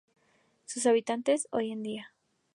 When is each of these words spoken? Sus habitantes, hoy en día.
Sus 0.65 0.87
habitantes, 0.87 1.47
hoy 1.51 1.71
en 1.71 1.83
día. 1.83 2.11